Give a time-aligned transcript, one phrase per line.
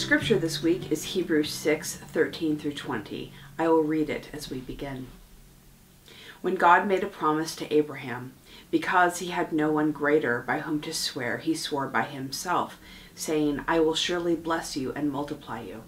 [0.00, 3.34] scripture this week is Hebrews 6 13 through 20.
[3.58, 5.08] I will read it as we begin.
[6.40, 8.32] When God made a promise to Abraham,
[8.70, 12.78] because he had no one greater by whom to swear, he swore by himself,
[13.14, 15.82] saying, I will surely bless you and multiply you.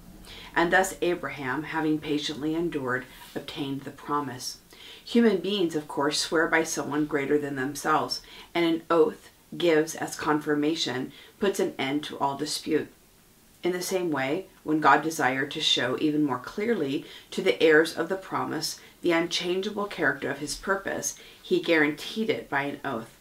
[0.55, 4.59] And thus Abraham, having patiently endured, obtained the promise.
[5.03, 8.21] Human beings, of course, swear by someone greater than themselves,
[8.55, 12.93] and an oath gives as confirmation puts an end to all dispute.
[13.63, 17.97] In the same way, when God desired to show even more clearly to the heirs
[17.97, 23.17] of the promise the unchangeable character of his purpose, he guaranteed it by an oath,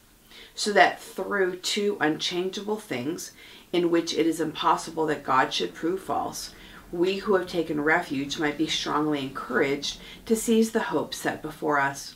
[0.56, 3.32] so that through two unchangeable things,
[3.72, 6.54] in which it is impossible that God should prove false,
[6.92, 11.80] we who have taken refuge might be strongly encouraged to seize the hope set before
[11.80, 12.16] us.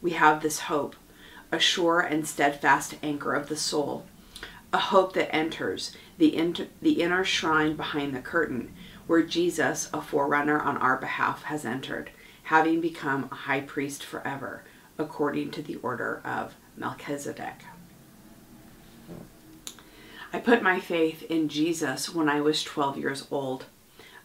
[0.00, 0.96] We have this hope,
[1.50, 4.06] a sure and steadfast anchor of the soul,
[4.72, 8.74] a hope that enters the, inter- the inner shrine behind the curtain,
[9.06, 12.10] where Jesus, a forerunner on our behalf, has entered,
[12.44, 14.64] having become a high priest forever,
[14.98, 17.64] according to the order of Melchizedek.
[20.32, 23.66] I put my faith in Jesus when I was 12 years old.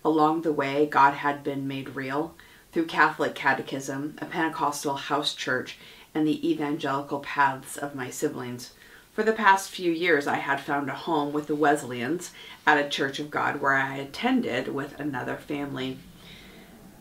[0.03, 2.35] Along the way, God had been made real
[2.71, 5.77] through Catholic catechism, a Pentecostal house church,
[6.15, 8.73] and the evangelical paths of my siblings.
[9.13, 12.31] For the past few years, I had found a home with the Wesleyans
[12.65, 15.97] at a Church of God where I attended with another family.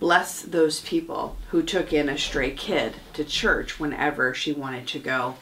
[0.01, 4.99] Bless those people who took in a stray kid to church whenever she wanted to
[4.99, 5.37] go.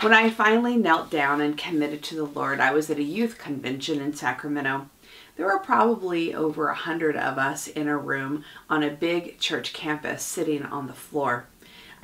[0.00, 3.38] When I finally knelt down and committed to the Lord, I was at a youth
[3.38, 4.88] convention in Sacramento.
[5.36, 9.72] There were probably over a hundred of us in a room on a big church
[9.72, 11.46] campus sitting on the floor.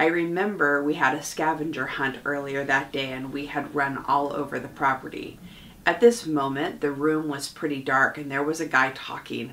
[0.02, 4.32] I remember we had a scavenger hunt earlier that day and we had run all
[4.32, 5.38] over the property.
[5.86, 9.52] At this moment, the room was pretty dark and there was a guy talking.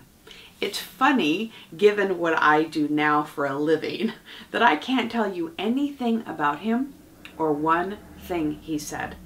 [0.59, 4.13] It's funny, given what I do now for a living,
[4.50, 6.96] that I can't tell you anything about him
[7.38, 9.18] or one thing he said.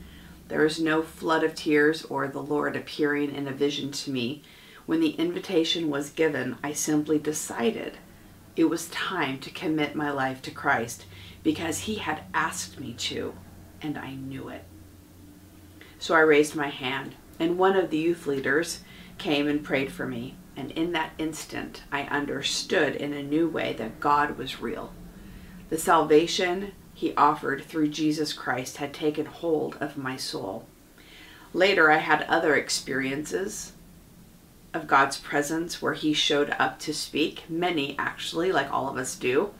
[0.49, 4.43] There is no flood of tears or the Lord appearing in a vision to me.
[4.85, 7.97] When the invitation was given, I simply decided
[8.55, 11.05] it was time to commit my life to Christ
[11.41, 13.33] because he had asked me to,
[13.81, 14.63] and I knew it.
[15.99, 18.81] So I raised my hand, and one of the youth leaders
[19.17, 20.35] came and prayed for me.
[20.55, 24.93] And in that instant, I understood in a new way that God was real.
[25.69, 30.67] The salvation he offered through Jesus Christ had taken hold of my soul.
[31.53, 33.73] Later, I had other experiences
[34.73, 39.15] of God's presence where he showed up to speak, many actually, like all of us
[39.15, 39.53] do.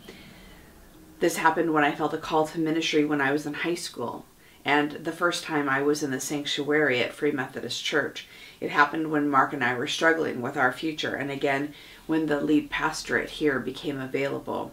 [1.20, 4.26] This happened when I felt a call to ministry when I was in high school,
[4.66, 8.28] and the first time I was in the sanctuary at Free Methodist Church.
[8.60, 11.74] It happened when Mark and I were struggling with our future, and again
[12.08, 14.72] when the lead pastorate here became available.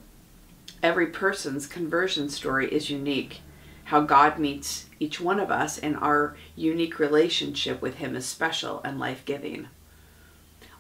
[0.83, 3.43] Every person's conversion story is unique.
[3.85, 8.81] How God meets each one of us and our unique relationship with Him is special
[8.85, 9.69] and life giving.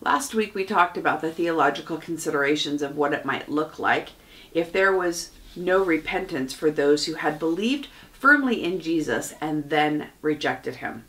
[0.03, 4.11] Last week we talked about the theological considerations of what it might look like
[4.55, 10.09] if there was no repentance for those who had believed firmly in Jesus and then
[10.22, 11.05] rejected Him.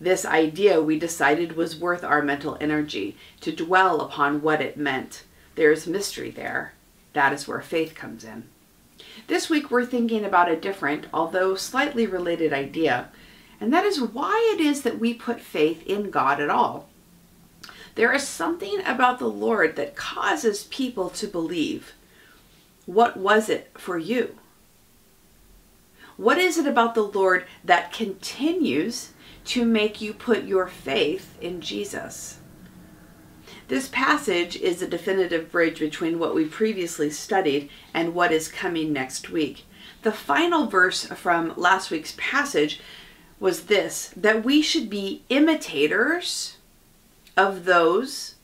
[0.00, 5.24] This idea we decided was worth our mental energy to dwell upon what it meant.
[5.56, 6.74] There is mystery there
[7.14, 8.44] that is where faith comes in.
[9.26, 13.08] This week we're thinking about a different, although slightly related idea,
[13.60, 16.87] and that is why it is that we put faith in God at all.
[17.98, 21.94] There is something about the Lord that causes people to believe.
[22.86, 24.38] What was it for you?
[26.16, 29.14] What is it about the Lord that continues
[29.46, 32.38] to make you put your faith in Jesus?
[33.66, 38.92] This passage is a definitive bridge between what we previously studied and what is coming
[38.92, 39.64] next week.
[40.02, 42.80] The final verse from last week's passage
[43.40, 46.57] was this that we should be imitators
[47.38, 48.34] of those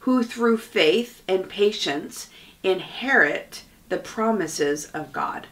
[0.00, 2.30] who, through faith and patience,
[2.62, 5.48] inherit the promises of God.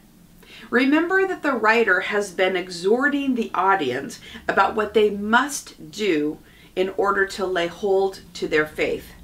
[0.70, 6.38] Remember that the writer has been exhorting the audience about what they must do
[6.76, 9.14] in order to lay hold to their faith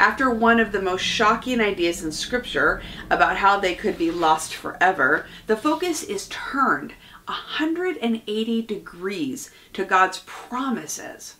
[0.00, 4.54] after one of the most shocking ideas in Scripture about how they could be lost
[4.54, 6.94] forever, the focus is turned
[7.26, 11.36] 180 degrees to God's promises.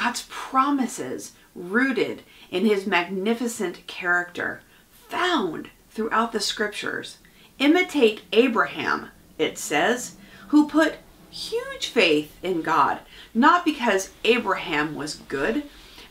[0.00, 7.18] God's promises rooted in his magnificent character, found throughout the scriptures.
[7.58, 10.16] Imitate Abraham, it says,
[10.48, 10.94] who put
[11.28, 13.00] huge faith in God,
[13.34, 15.64] not because Abraham was good,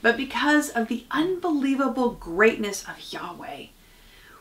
[0.04, 3.66] but because of the unbelievable greatness of Yahweh,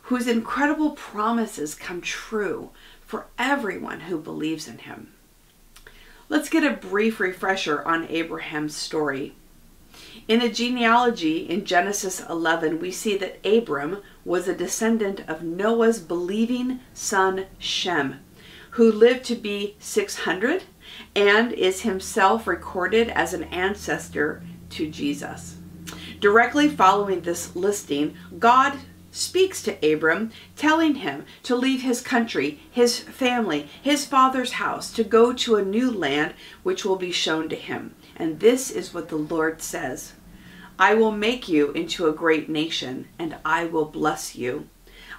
[0.02, 2.68] whose incredible promises come true
[3.00, 5.14] for everyone who believes in him.
[6.30, 9.34] Let's get a brief refresher on Abraham's story.
[10.26, 16.00] In the genealogy in Genesis 11, we see that Abram was a descendant of Noah's
[16.00, 18.20] believing son Shem,
[18.72, 20.64] who lived to be 600
[21.16, 25.56] and is himself recorded as an ancestor to Jesus.
[26.20, 28.78] Directly following this listing, God
[29.10, 35.04] speaks to Abram, telling him to leave his country, his family, his father's house, to
[35.04, 37.94] go to a new land which will be shown to him.
[38.16, 40.12] And this is what the Lord says
[40.78, 44.68] I will make you into a great nation, and I will bless you.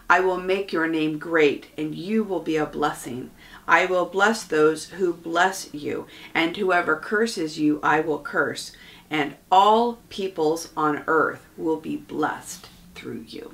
[0.10, 3.30] I will make your name great, and you will be a blessing.
[3.68, 8.72] I will bless those who bless you, and whoever curses you, I will curse,
[9.10, 13.54] and all peoples on earth will be blessed through you.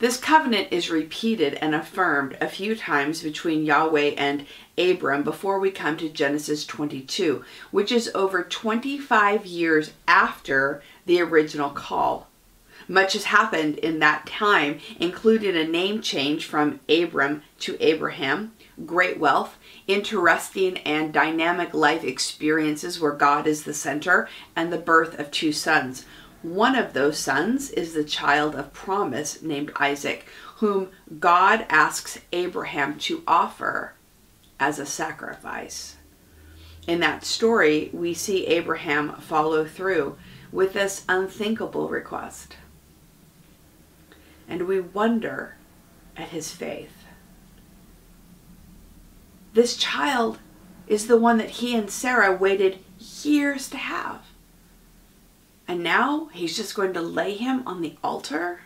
[0.00, 4.46] This covenant is repeated and affirmed a few times between Yahweh and
[4.78, 11.68] Abram before we come to Genesis 22, which is over 25 years after the original
[11.68, 12.28] call.
[12.88, 18.54] Much has happened in that time, including a name change from Abram to Abraham,
[18.86, 25.18] great wealth, interesting and dynamic life experiences where God is the center, and the birth
[25.18, 26.06] of two sons.
[26.42, 30.26] One of those sons is the child of promise named Isaac,
[30.56, 30.88] whom
[31.18, 33.94] God asks Abraham to offer
[34.58, 35.96] as a sacrifice.
[36.86, 40.16] In that story, we see Abraham follow through
[40.50, 42.56] with this unthinkable request.
[44.48, 45.56] And we wonder
[46.16, 47.04] at his faith.
[49.52, 50.38] This child
[50.86, 54.22] is the one that he and Sarah waited years to have.
[55.70, 58.62] And now he's just going to lay him on the altar?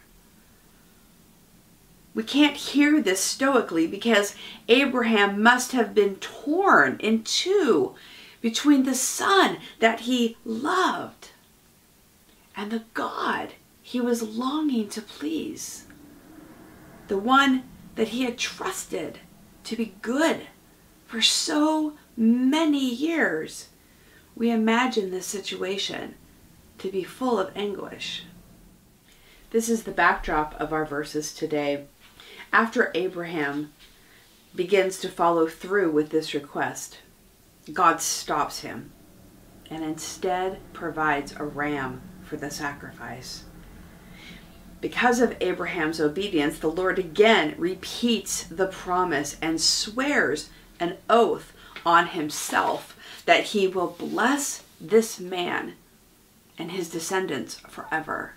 [2.14, 4.34] We can't hear this stoically because
[4.70, 7.94] Abraham must have been torn in two
[8.40, 11.32] between the son that he loved
[12.56, 13.52] and the God
[13.82, 15.84] he was longing to please,
[17.08, 17.64] the one
[17.96, 19.18] that he had trusted
[19.64, 20.46] to be good
[21.06, 23.68] for so many years.
[24.34, 26.14] We imagine this situation
[26.78, 28.24] to be full of anguish.
[29.50, 31.84] This is the backdrop of our verses today.
[32.52, 33.72] After Abraham
[34.54, 36.98] begins to follow through with this request,
[37.72, 38.92] God stops him
[39.70, 43.44] and instead provides a ram for the sacrifice.
[44.80, 51.52] Because of Abraham's obedience, the Lord again repeats the promise and swears an oath
[51.86, 55.74] on himself that he will bless this man
[56.58, 58.34] and his descendants forever.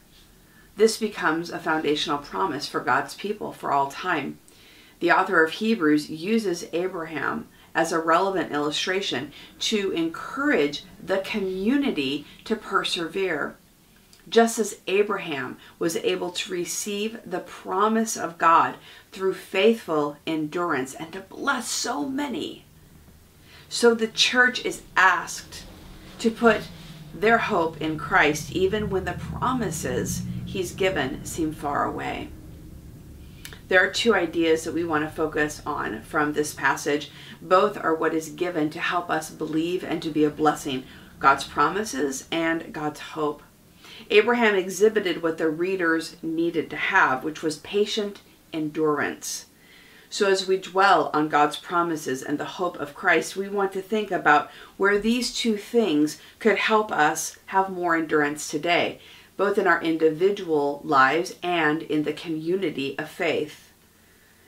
[0.75, 4.37] This becomes a foundational promise for God's people for all time.
[4.99, 12.55] The author of Hebrews uses Abraham as a relevant illustration to encourage the community to
[12.55, 13.55] persevere.
[14.29, 18.75] Just as Abraham was able to receive the promise of God
[19.11, 22.65] through faithful endurance and to bless so many,
[23.69, 25.63] so the church is asked
[26.19, 26.61] to put
[27.21, 32.29] their hope in Christ, even when the promises he's given seem far away.
[33.67, 37.11] There are two ideas that we want to focus on from this passage.
[37.41, 40.85] Both are what is given to help us believe and to be a blessing
[41.19, 43.43] God's promises and God's hope.
[44.09, 48.21] Abraham exhibited what the readers needed to have, which was patient
[48.53, 49.47] endurance.
[50.09, 53.81] So, as we dwell on God's promises and the hope of Christ, we want to
[53.81, 58.99] think about where these two things could help us have more endurance today,
[59.35, 63.73] both in our individual lives and in the community of faith.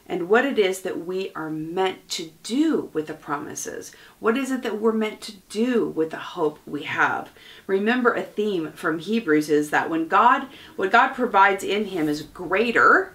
[0.08, 3.92] And what it is that we are meant to do with the promises.
[4.20, 7.30] What is it that we're meant to do with the hope we have?
[7.68, 10.48] Remember, a theme from Hebrews is that when God,
[10.78, 13.14] what God provides in Him is greater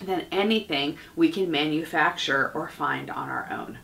[0.00, 3.78] than anything we can manufacture or find on our own.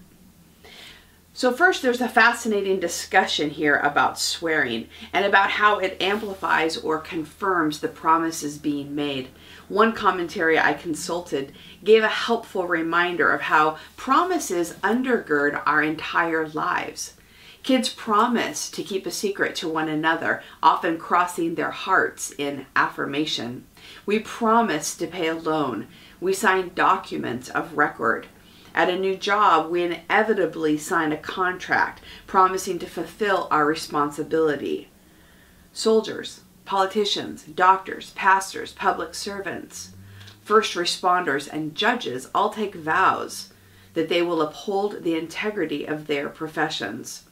[1.36, 7.00] So, first, there's a fascinating discussion here about swearing and about how it amplifies or
[7.00, 9.30] confirms the promises being made.
[9.68, 11.52] One commentary I consulted
[11.82, 17.14] gave a helpful reminder of how promises undergird our entire lives.
[17.64, 23.66] Kids promise to keep a secret to one another, often crossing their hearts in affirmation.
[24.06, 25.88] We promise to pay a loan,
[26.24, 28.26] we sign documents of record.
[28.74, 34.88] At a new job, we inevitably sign a contract promising to fulfill our responsibility.
[35.74, 39.90] Soldiers, politicians, doctors, pastors, public servants,
[40.40, 43.52] first responders, and judges all take vows
[43.92, 47.24] that they will uphold the integrity of their professions.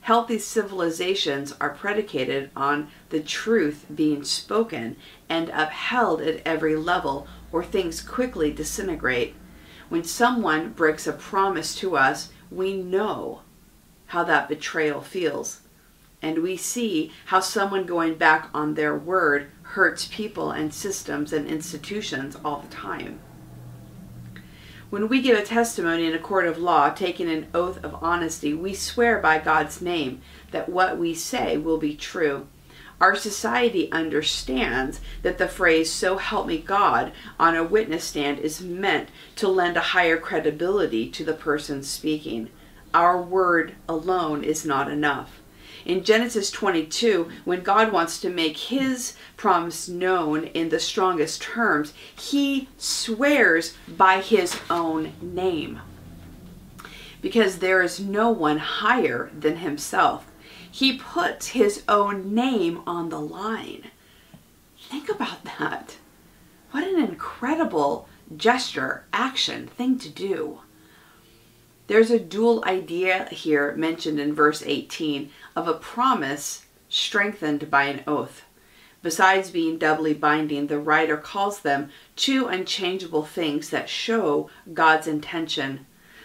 [0.00, 4.96] Healthy civilizations are predicated on the truth being spoken
[5.28, 9.34] and upheld at every level, or things quickly disintegrate.
[9.88, 13.42] When someone breaks a promise to us, we know
[14.06, 15.60] how that betrayal feels.
[16.20, 21.46] And we see how someone going back on their word hurts people and systems and
[21.46, 23.18] institutions all the time.
[24.90, 28.52] When we give a testimony in a court of law, taking an oath of honesty,
[28.52, 32.46] we swear by God's name that what we say will be true.
[33.02, 38.62] Our society understands that the phrase, so help me God, on a witness stand is
[38.62, 42.48] meant to lend a higher credibility to the person speaking.
[42.94, 45.42] Our word alone is not enough
[45.84, 51.92] in Genesis 22, when God wants to make his promise known in the strongest terms,
[52.16, 55.80] he swears by his own name.
[57.20, 60.26] Because there is no one higher than himself.
[60.72, 63.90] He puts his own name on the line.
[64.88, 65.98] Think about that.
[66.70, 70.60] What an incredible gesture, action, thing to do.
[71.88, 78.02] There's a dual idea here mentioned in verse 18 of a promise strengthened by an
[78.06, 78.44] oath.
[79.02, 85.84] Besides being doubly binding, the writer calls them two unchangeable things that show God's intention.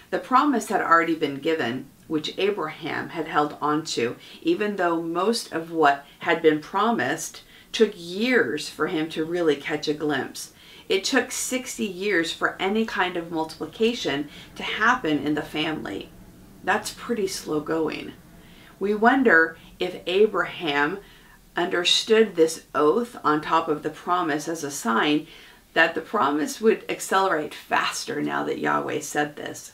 [0.10, 5.72] The promise had already been given, which Abraham had held onto, even though most of
[5.72, 10.54] what had been promised took years for him to really catch a glimpse.
[10.90, 16.10] It took 60 years for any kind of multiplication to happen in the family.
[16.64, 18.14] That's pretty slow going.
[18.80, 21.00] We wonder if Abraham
[21.56, 25.28] understood this oath on top of the promise as a sign
[25.74, 29.74] that the promise would accelerate faster now that Yahweh said this.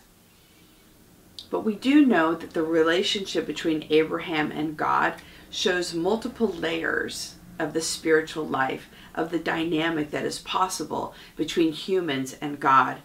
[1.54, 5.14] But we do know that the relationship between Abraham and God
[5.52, 12.36] shows multiple layers of the spiritual life, of the dynamic that is possible between humans
[12.42, 13.04] and God.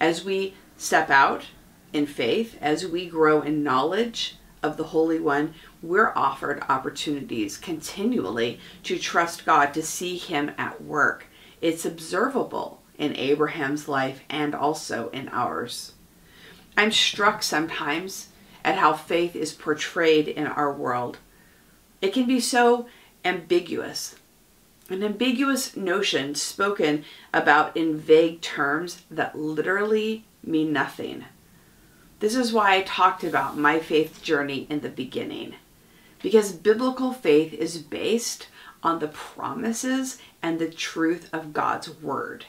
[0.00, 1.48] As we step out
[1.92, 5.52] in faith, as we grow in knowledge, of the Holy One,
[5.82, 11.26] we're offered opportunities continually to trust God, to see Him at work.
[11.60, 15.92] It's observable in Abraham's life and also in ours.
[16.76, 18.28] I'm struck sometimes
[18.64, 21.18] at how faith is portrayed in our world.
[22.00, 22.86] It can be so
[23.24, 24.16] ambiguous.
[24.88, 31.24] An ambiguous notion spoken about in vague terms that literally mean nothing.
[32.18, 35.54] This is why I talked about my faith journey in the beginning.
[36.22, 38.48] Because biblical faith is based
[38.82, 42.46] on the promises and the truth of God's word.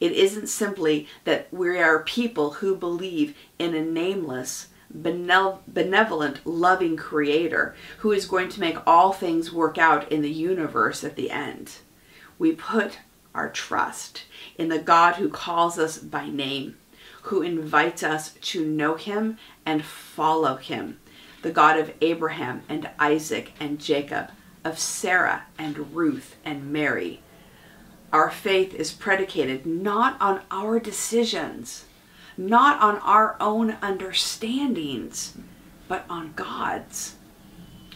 [0.00, 7.74] It isn't simply that we are people who believe in a nameless, benevolent, loving creator
[7.98, 11.78] who is going to make all things work out in the universe at the end.
[12.38, 12.98] We put
[13.34, 14.24] our trust
[14.56, 16.76] in the God who calls us by name
[17.24, 20.98] who invites us to know him and follow him,
[21.40, 24.30] the God of Abraham and Isaac and Jacob,
[24.62, 27.22] of Sarah and Ruth and Mary.
[28.14, 31.84] Our faith is predicated not on our decisions,
[32.36, 35.36] not on our own understandings,
[35.88, 37.16] but on God's.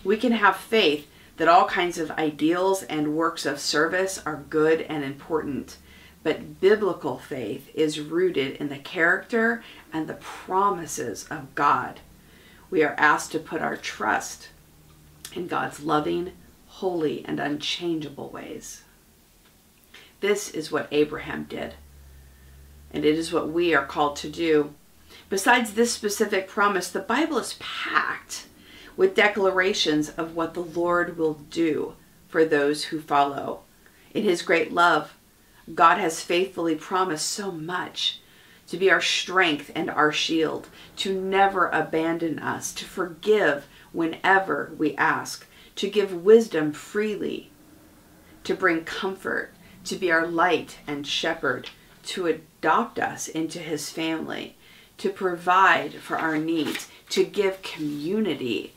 [0.03, 1.07] We can have faith
[1.37, 5.79] that all kinds of ideals and works of service are good and important
[6.25, 12.01] but biblical faith is rooted in the character and the promises of God.
[12.69, 14.49] We are asked to put our trust
[15.33, 16.33] in God's loving,
[16.67, 18.83] holy, and unchangeable ways.
[20.21, 21.75] This is what Abraham did,
[22.91, 24.75] and it is what we are called to do.
[25.31, 28.47] Besides this specific promise, the Bible is packed
[28.97, 31.95] with declarations of what the Lord will do
[32.29, 33.61] for those who follow.
[34.13, 35.15] In his great love,
[35.75, 38.21] God has faithfully promised so much
[38.67, 44.97] to be our strength and our shield, to never abandon us, to forgive whenever we
[44.97, 45.47] ask,
[45.77, 47.51] to give wisdom freely,
[48.45, 49.53] to bring comfort,
[49.89, 51.71] to be our light and shepherd,
[52.05, 54.57] to adopt us into his family,
[54.97, 58.75] to provide for our needs, to give community,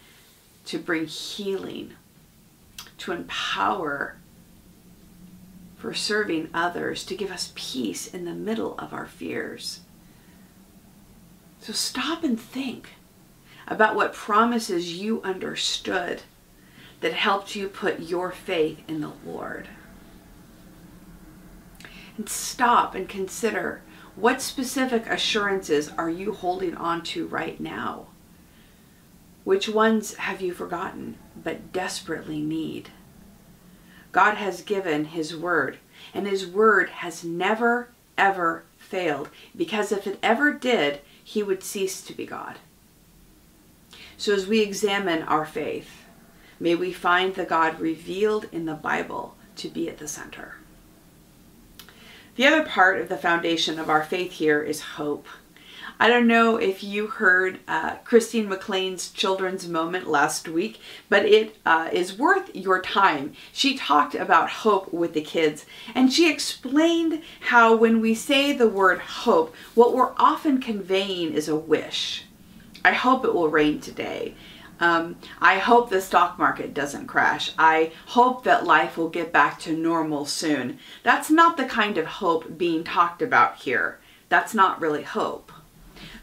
[0.65, 1.93] to bring healing,
[2.97, 4.15] to empower
[5.77, 9.79] for serving others, to give us peace in the middle of our fears.
[11.59, 12.89] So stop and think
[13.67, 16.21] about what promises you understood.
[17.01, 19.67] that helped you put your faith in the Lord?
[22.17, 23.81] And stop and consider
[24.15, 28.07] what specific assurances are you holding on to right now?
[29.43, 32.89] Which ones have you forgotten but desperately need?
[34.11, 35.77] God has given His Word,
[36.13, 42.01] and His Word has never, ever failed, because if it ever did, He would cease
[42.01, 42.59] to be God.
[44.17, 46.03] So as we examine our faith,
[46.59, 50.57] may we find the God revealed in the Bible to be at the center.
[52.41, 55.27] The other part of the foundation of our faith here is hope.
[55.99, 61.57] I don't know if you heard uh, Christine McLean's children's moment last week, but it
[61.67, 63.33] uh, is worth your time.
[63.53, 68.67] She talked about hope with the kids, and she explained how when we say the
[68.67, 72.25] word hope, what we're often conveying is a wish.
[72.83, 74.33] I hope it will rain today.
[74.81, 77.51] Um, I hope the stock market doesn't crash.
[77.57, 80.79] I hope that life will get back to normal soon.
[81.03, 83.99] That's not the kind of hope being talked about here.
[84.27, 85.51] That's not really hope.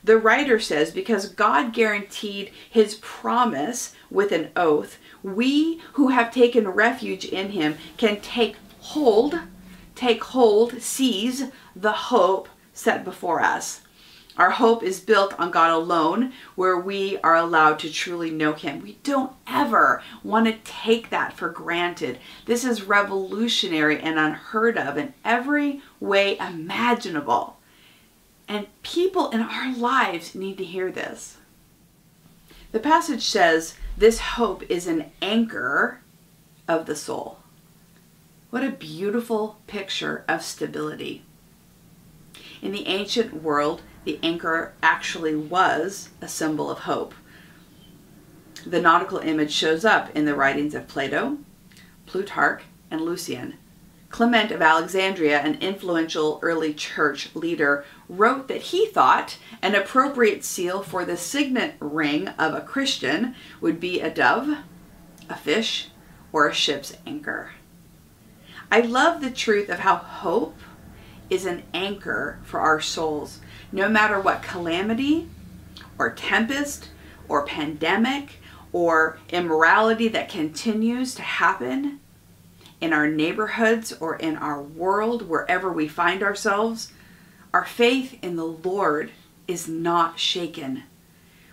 [0.03, 6.67] The writer says, because God guaranteed his promise with an oath, we who have taken
[6.69, 9.39] refuge in him can take hold,
[9.95, 11.45] take hold, seize
[11.77, 13.83] the hope set before us.
[14.39, 18.81] Our hope is built on God alone, where we are allowed to truly know Him.
[18.81, 22.21] We don't ever want to take that for granted.
[22.47, 27.57] This is revolutionary and unheard of in every way imaginable.
[28.47, 31.39] And people in our lives need to hear this.
[32.71, 36.01] The passage says this hope is an anchor
[36.69, 37.41] of the soul.
[38.51, 41.25] What a beautiful picture of stability.
[42.61, 47.15] In the ancient world, the anchor actually was a symbol of hope.
[48.67, 51.39] The nautical image shows up in the writings of Plato,
[52.07, 53.55] Plutarch, and Lucian.
[54.11, 60.83] Clement of Alexandria, an influential early church leader, wrote that he thought an appropriate seal
[60.83, 64.59] for the signet ring of a Christian would be a dove,
[65.29, 65.89] a fish,
[66.33, 67.51] or a ship's anchor.
[68.73, 70.57] I love the truth of how hope
[71.31, 73.41] is an anchor for our souls
[73.73, 75.29] no matter what calamity
[75.99, 76.89] or tempest
[77.29, 78.41] or pandemic
[78.73, 82.01] or immorality that continues to happen
[82.81, 86.93] in our neighborhoods or in our world, wherever we find ourselves,
[87.53, 89.11] our faith in the Lord
[89.47, 90.85] is not shaken.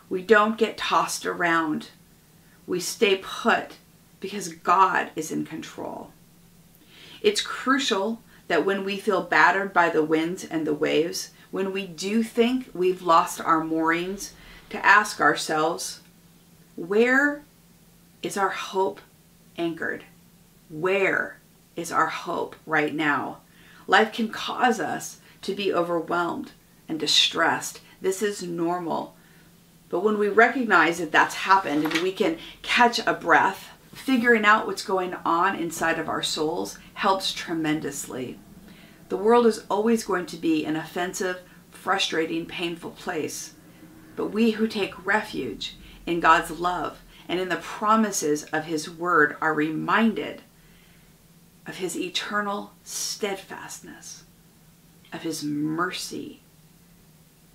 [0.10, 1.90] We don't get tossed around.
[2.68, 3.78] We stay put
[4.20, 6.12] because God is in control.
[7.22, 11.88] It's crucial that when we feel battered by the winds and the waves, when we
[11.88, 14.34] do think we've lost our moorings,
[14.70, 16.02] to ask ourselves,
[16.76, 17.44] where
[18.22, 19.00] is our hope
[19.58, 20.04] anchored?
[20.70, 21.38] Where
[21.76, 23.40] is our hope right now?
[23.88, 26.52] Life can cause us to be overwhelmed
[26.90, 27.82] and distressed.
[28.02, 29.16] This is normal.
[29.90, 34.68] But when we recognize that that's happened and we can catch a breath, figuring out
[34.68, 38.38] what's going on inside of our souls helps tremendously.
[39.08, 41.40] The world is always going to be an offensive,
[41.72, 43.54] frustrating, painful place.
[44.18, 49.38] But we who take refuge in God's love and in the promises of His Word
[49.40, 50.42] are reminded
[51.66, 54.26] of His eternal steadfastness,
[55.14, 56.42] of His mercy,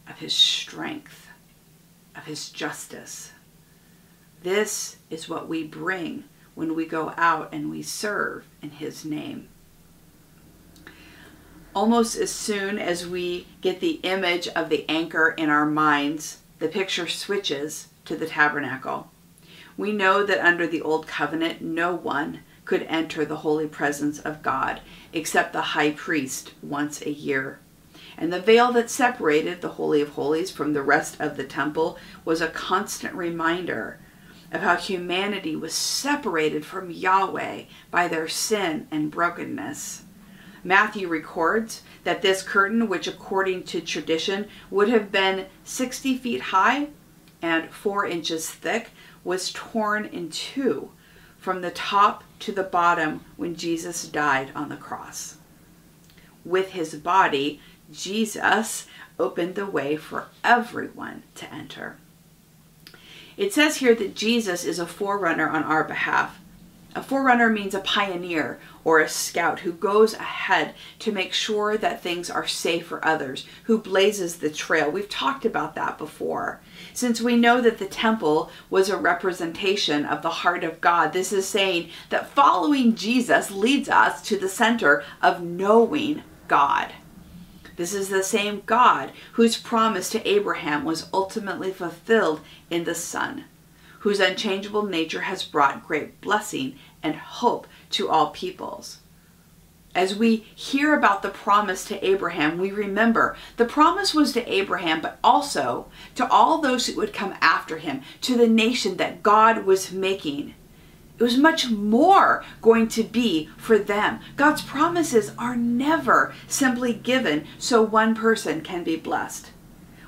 [0.09, 1.29] of His strength,
[2.17, 3.33] of His justice.
[4.43, 6.25] This is what we bring
[6.55, 9.49] when we go out and we serve in His name
[11.75, 16.69] almost as soon as we get the image of the anchor in our minds, the
[16.69, 19.11] picture switches to the tabernacle.
[19.77, 24.43] We know that under the Old Covenant, no one could enter the holy presence of
[24.43, 24.81] God
[25.13, 27.61] except the high priest once a year.
[28.19, 31.99] And the veil that separated the Holy of Holies from the rest of the temple
[32.25, 33.99] was a constant reminder
[34.53, 40.05] of how humanity was separated from Yahweh by their sin and brokenness.
[40.63, 46.89] Matthew records that this curtain, which according to tradition would have been 60 feet high
[47.41, 48.91] and 4 inches thick,
[49.25, 50.91] was torn in two
[51.39, 55.37] from the top to the bottom when Jesus died on the cross.
[56.45, 57.61] With his body,
[57.91, 58.87] Jesus
[59.19, 61.97] opened the way for everyone to enter.
[63.41, 66.39] It says here that Jesus is a forerunner on our behalf.
[66.95, 72.03] A forerunner means a pioneer or a scout who goes ahead to make sure that
[72.03, 74.91] things are safe for others, who blazes the trail.
[74.91, 76.61] We've talked about that before.
[76.93, 81.33] Since we know that the temple was a representation of the heart of God, this
[81.33, 86.93] is saying that following Jesus leads us to the center of knowing God.
[87.81, 93.47] This is the same God whose promise to Abraham was ultimately fulfilled in the Son
[94.01, 98.99] whose unchangeable nature has brought great blessing and hope to all peoples.
[99.95, 105.01] As we hear about the promise to Abraham, we remember the promise was to Abraham,
[105.01, 109.65] but also to all those who would come after him, to the nation that God
[109.65, 110.55] was making.
[111.21, 114.21] It was much more going to be for them.
[114.37, 119.51] God's promises are never simply given so one person can be blessed.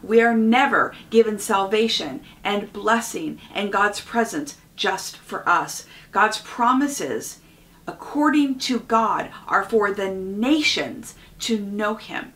[0.02, 5.86] We are never given salvation and blessing and God's presence just for us.
[6.12, 7.40] God's promises,
[7.86, 12.32] according to God, are for the nations to know Him.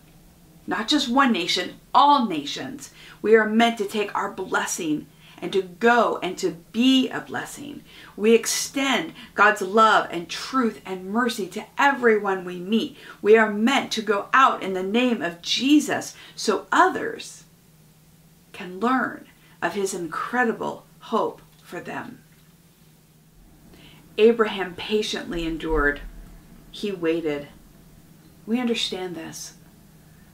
[0.66, 2.90] Not just one nation, all nations.
[3.22, 5.06] We are meant to take our blessing
[5.40, 7.82] and to go and to be a blessing.
[8.16, 12.96] We extend God's love and truth and mercy to everyone we meet.
[13.20, 17.44] We are meant to go out in the name of Jesus so others
[18.52, 19.26] can learn
[19.60, 22.22] of his incredible hope for them.
[24.18, 26.00] Abraham patiently endured.
[26.70, 27.48] He waited.
[28.46, 29.54] We understand this.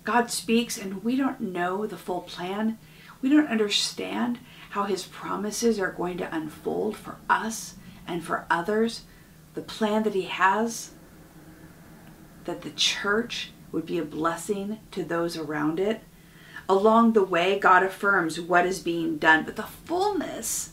[0.05, 2.79] God speaks, and we don't know the full plan.
[3.21, 4.38] We don't understand
[4.72, 7.74] how his promises are going to unfold for us
[8.06, 9.02] and for others.
[9.52, 10.92] The plan that he has,
[12.44, 16.00] that the church would be a blessing to those around it.
[16.70, 20.70] Along the way, God affirms what is being done, but the fullness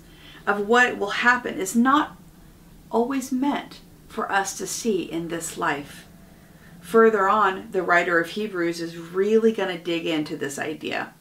[0.48, 2.16] of what will happen is not
[2.90, 6.06] always meant for us to see in this life.
[6.80, 11.14] Further on, the writer of Hebrews is really going to dig into this idea.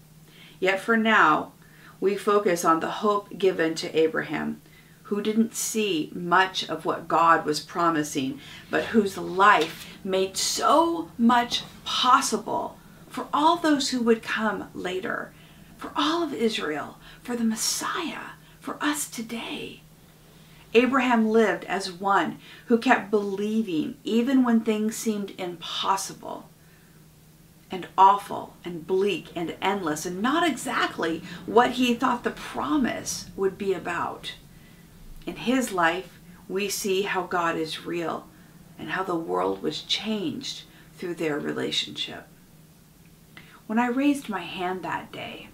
[0.61, 1.55] Yet for now,
[2.01, 4.61] we focus on the hope given to Abraham,
[5.05, 11.63] who didn't see much of what God was promising, but whose life made so much
[11.85, 15.33] possible for all those who would come later,
[15.77, 19.81] for all of Israel, for the Messiah, for us today.
[20.75, 26.51] Abraham lived as one who kept believing even when things seemed impossible
[27.71, 33.59] and awful and bleak and endless and not exactly what he thought the promise would
[33.59, 34.35] be about.
[35.27, 38.27] In his life, we see how God is real
[38.79, 40.63] and how the world was changed
[40.97, 42.27] through their relationship.
[43.67, 45.49] When I raised my hand that day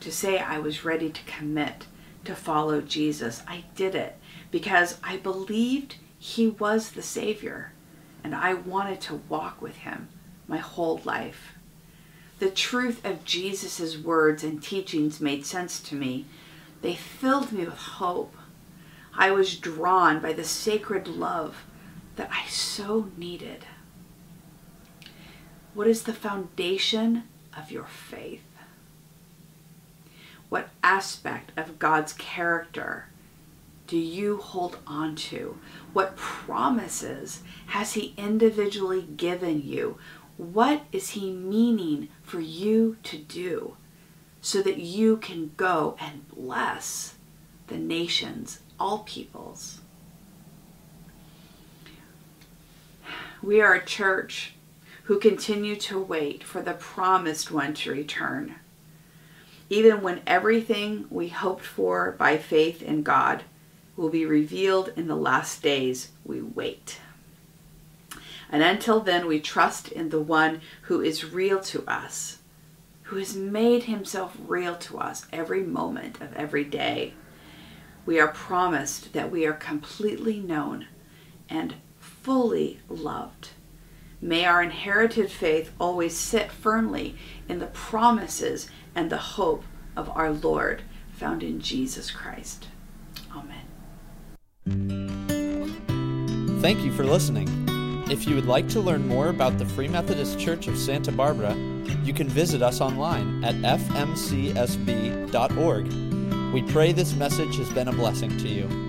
[0.00, 1.86] to say I was ready to commit
[2.24, 4.18] to follow Jesus, I did it
[4.50, 7.72] because I believed he was the Savior
[8.24, 10.08] and I wanted to walk with him
[10.48, 11.54] my whole life.
[12.38, 16.26] The truth of Jesus' words and teachings made sense to me.
[16.82, 18.34] They filled me with hope.
[19.16, 21.64] I was drawn by the sacred love
[22.16, 23.64] that I so needed.
[25.72, 27.24] What is the foundation
[27.56, 28.42] of your faith?
[30.48, 33.06] What aspect of God's character
[33.86, 35.58] do you hold on to?
[35.92, 39.98] What promises has He individually given you?
[40.36, 43.76] What is He meaning for you to do
[44.40, 47.14] so that you can go and bless
[47.68, 49.80] the nations, all peoples?
[53.42, 54.54] We are a church
[55.04, 58.56] who continue to wait for the promised one to return.
[59.70, 63.44] Even when everything we hoped for by faith in God
[63.96, 67.00] will be revealed in the last days, we wait.
[68.50, 72.38] And until then, we trust in the one who is real to us,
[73.04, 77.14] who has made himself real to us every moment of every day.
[78.04, 80.86] We are promised that we are completely known
[81.48, 83.50] and fully loved.
[84.20, 87.16] May our inherited faith always sit firmly
[87.48, 89.64] in the promises and the hope
[89.96, 90.82] of our Lord
[91.12, 92.68] found in Jesus Christ.
[93.34, 93.66] Amen.
[96.60, 97.65] Thank you for listening.
[98.08, 101.56] If you would like to learn more about the Free Methodist Church of Santa Barbara,
[102.04, 104.62] you can visit us online at fmcsb.org.
[106.52, 108.85] We pray this message has been a blessing to you.